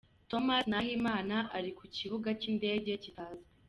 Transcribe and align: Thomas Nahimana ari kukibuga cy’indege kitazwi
Thomas 0.29 0.63
Nahimana 0.71 1.35
ari 1.57 1.71
kukibuga 1.77 2.29
cy’indege 2.39 2.91
kitazwi 3.03 3.45